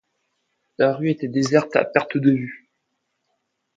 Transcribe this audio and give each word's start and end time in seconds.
La 0.79 0.95
rue 0.95 1.11
était 1.11 1.27
déserte 1.27 1.75
à 1.75 1.85
perte 1.85 2.17
de 2.17 2.31
vue. 2.31 2.71